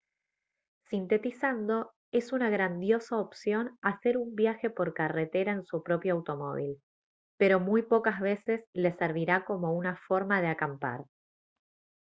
sintetizando 0.87 1.91
es 2.11 2.33
una 2.33 2.49
grandiosa 2.49 3.17
opción 3.19 3.77
hacer 3.83 4.17
un 4.17 4.33
viaje 4.33 4.71
por 4.71 4.95
carretera 4.95 5.51
en 5.51 5.63
su 5.63 5.83
propio 5.83 6.15
automóvil 6.15 6.81
pero 7.37 7.59
muy 7.59 7.83
pocas 7.83 8.19
veces 8.19 8.65
le 8.73 8.93
servirá 8.93 9.45
como 9.45 9.73
una 9.73 9.95
forma 9.95 10.41
de 10.41 10.47
«acampar» 10.47 11.01